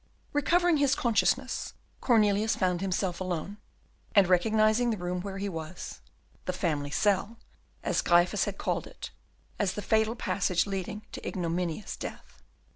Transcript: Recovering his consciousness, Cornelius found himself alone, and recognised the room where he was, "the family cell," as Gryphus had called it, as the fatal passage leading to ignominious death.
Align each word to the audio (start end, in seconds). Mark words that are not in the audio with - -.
Recovering 0.33 0.77
his 0.77 0.95
consciousness, 0.95 1.75
Cornelius 1.99 2.55
found 2.55 2.81
himself 2.81 3.21
alone, 3.21 3.57
and 4.15 4.25
recognised 4.27 4.79
the 4.79 4.97
room 4.97 5.21
where 5.21 5.37
he 5.37 5.47
was, 5.47 5.99
"the 6.45 6.53
family 6.53 6.89
cell," 6.89 7.37
as 7.83 8.01
Gryphus 8.01 8.45
had 8.45 8.57
called 8.57 8.87
it, 8.87 9.11
as 9.59 9.73
the 9.73 9.81
fatal 9.83 10.15
passage 10.15 10.65
leading 10.65 11.03
to 11.11 11.23
ignominious 11.27 11.95
death. 11.95 12.41